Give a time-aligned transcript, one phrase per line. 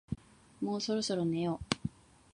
[0.61, 1.89] もうそろそろ寝よう